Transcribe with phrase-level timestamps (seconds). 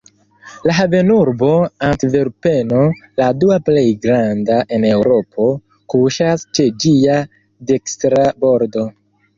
[0.69, 1.49] La havenurbo
[1.89, 2.79] Antverpeno,
[3.21, 5.53] la dua plej granda en Eŭropo,
[5.97, 7.21] kuŝas ĉe ĝia
[7.75, 8.91] dekstra bordo.